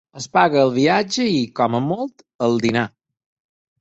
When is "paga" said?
0.35-0.61